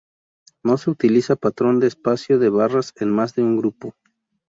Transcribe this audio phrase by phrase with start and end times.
[0.63, 3.93] No se utiliza patrón de espacio de barras en más de un grupo.